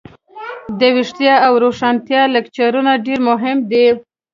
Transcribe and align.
دویښتیا 0.79 1.35
او 1.45 1.53
روښانتیا 1.63 2.21
لکچرونه 2.35 2.91
ډیر 3.05 3.19
مهم 3.29 3.57
دي. 3.71 3.87